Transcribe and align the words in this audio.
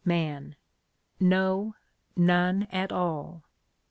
MAN. 0.03 0.55
No, 1.19 1.75
none 2.15 2.63
at 2.71 2.91
all. 2.91 3.43